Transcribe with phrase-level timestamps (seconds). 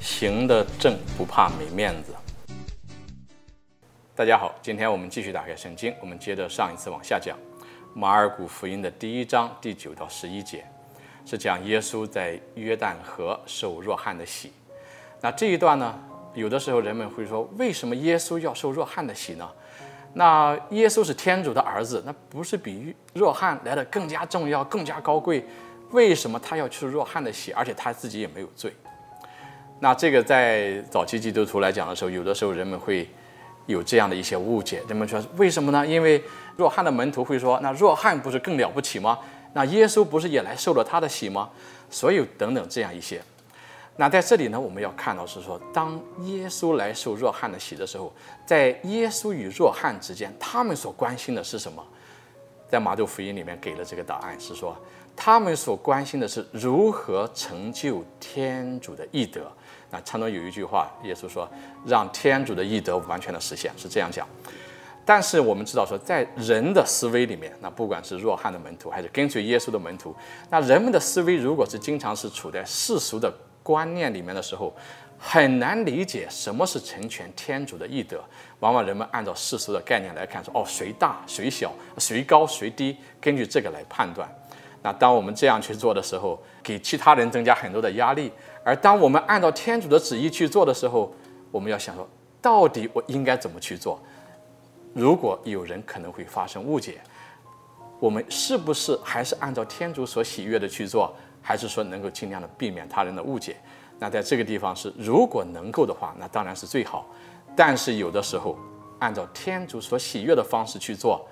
[0.00, 2.14] 行得正不怕没面子。
[4.16, 7.36] 大家好，今天我们继续打开圣经，我们接着上一次往下讲。
[7.92, 10.64] 马尔谷福音的第一章第九到十一节，
[11.26, 14.50] 是讲耶稣在约旦河受若翰的洗。
[15.20, 15.94] 那这一段呢，
[16.32, 19.46] 有的时候人们会说，为什么耶稣要受若翰的洗呢？
[20.14, 25.44] 那耶稣是天主的儿子，那不是比若翰来得更加重要、更加高贵？
[25.90, 28.72] 为什么他要去若翰的洗，而且他自己也没有罪？
[29.80, 33.08] 那这个在早期基督徒来讲的时候，有的时候人们会
[33.66, 34.82] 有这样的一些误解。
[34.86, 35.86] 人们说为什么呢？
[35.86, 36.22] 因为
[36.56, 39.18] 若翰的门徒会说，那若翰不是更了不起吗？
[39.54, 41.48] 那耶稣不是也来受了他的洗吗？
[41.90, 43.20] 所以等等这样一些。
[43.96, 48.12] 那在这里呢，我们要看到是说，当耶稣来受若翰的洗的时候，
[48.46, 51.82] 在耶稣与若翰之间，他们所关心的是什么？
[52.68, 54.76] 在马窦福音里面给了这个答案，是说
[55.16, 59.42] 他们所关心的是如何成就天主的义德。
[59.90, 61.48] 那常常有一句话，耶稣说
[61.84, 64.26] ：“让天主的义德完全的实现。”是这样讲。
[65.04, 70.14] 但是我们知道说，在人的思维里面，那不管是若翰的门徒，还是跟随耶稣的门徒，
[70.48, 74.72] 那人们的思维如果是经常是处在世俗的观念里面的时候，
[75.18, 78.22] 很难理解什么是成全天主的义德。
[78.60, 84.32] 往往人们按照世俗的概念来看，说：“哦，谁大谁小，谁高谁低，根据这个来判断。”
[84.82, 88.32] 那当我们这样去做的时候，给其他人增加很多的压力。
[88.64, 91.12] 而当我们按照天主的旨意去做的时候，
[91.50, 92.08] 我们要想说，
[92.40, 94.00] 到底我应该怎么去做？
[94.94, 97.00] 如果有人可能会发生误解，
[97.98, 103.56] 我们是不是还是按照天主所喜悦的去做，还是说能够尽量的避免他人的误解？
[103.98, 107.06] 那在这个地方是，如果能够的话，那当然是最好。
[107.54, 108.58] 但是有的时候，
[108.98, 111.26] 按照天主所喜悦的方式去做，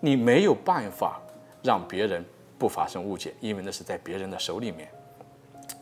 [0.00, 1.20] 你没有办法
[1.62, 2.24] 让别人
[2.58, 4.88] 不发生误解，因为那是在别人的手里面。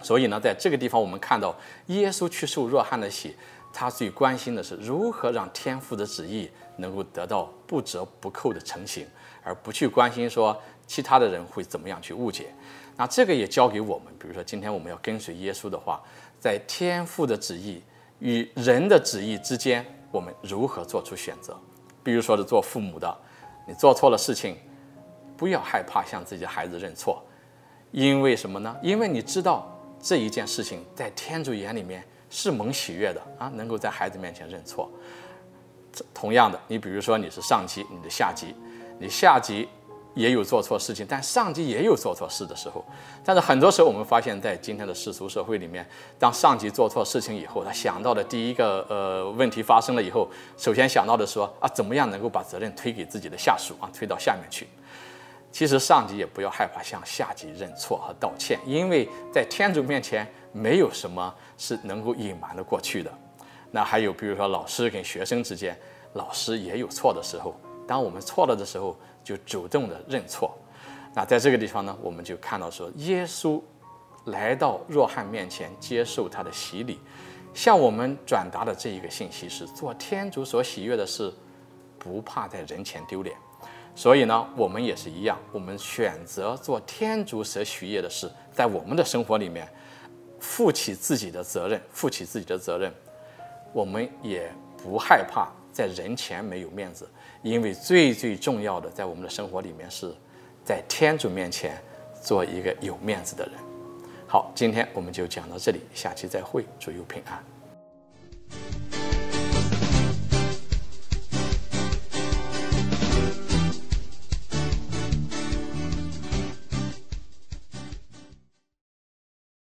[0.02, 3.34] 所以呢，在这个地方，我们看到耶稣去受若翰的洗，
[3.72, 9.06] 他最关心的是如何让天父的旨意能够得到不折不扣的成型，
[9.42, 12.52] 而不去关心说其他的人会怎么样去误解。
[12.96, 16.02] 那这个也教给我们，比如说今天我们要跟随耶稣的话，
[16.38, 17.82] 在天父的旨意
[18.20, 21.58] 与人的旨意之间，我们如何做出选择？
[22.02, 23.16] 比如说是做父母的，
[23.66, 24.56] 你做错了事情，
[25.36, 27.22] 不要害怕向自己的孩子认错，
[27.90, 28.76] 因为什么呢？
[28.82, 29.72] 因为你知道。
[29.98, 34.88] 这一件事情在天主眼里面是蒙喜悦的啊，能够在孩子面前认错。
[36.14, 38.54] 同样的，你比如说你是上级，你的下级，
[39.00, 39.66] 你下级
[40.14, 42.84] 也有做错事情，但上级也有做错事的时候。
[43.24, 45.84] 但是很多时候我们发现，在今天的世俗社会里面，
[46.20, 54.68] 当上级做错事情以后，他想到的第一个呃问题发生了以后，首先想到的说啊，怎么样能够把责任推给自己的下属啊，推到下面去。
[55.56, 63.10] 其实上级也不要害怕向下级认错和道歉，因为在天主面前没有什么是能够隐瞒的过去的。
[63.70, 65.74] 那还有比如说老师跟学生之间，
[66.12, 67.58] 老师也有错的时候，
[67.88, 70.54] 当我们错了的时候，就主动的认错。
[71.14, 73.58] 那在这个地方呢，我们就看到说，耶稣
[74.26, 77.00] 来到若翰面前接受他的洗礼，
[77.54, 81.32] 向我们转达的这一个信息是：做天主所喜悦的事，
[81.98, 83.34] 不怕在人前丢脸。
[83.96, 89.66] 所以呢，我们也是一样，我们选择做天主所许业的事，在我们的生活里面，
[90.38, 92.92] 负起自己的责任，负起自己的责任，
[93.72, 97.08] 我们也不害怕在人前没有面子，
[97.42, 100.14] 因为最最重要的，在我们的生活里面是
[100.62, 101.82] 在天主面前
[102.22, 103.54] 做一个有面子的人。
[104.28, 107.55] 好，今天我们就讲到这里，下期再会，祝佑平安。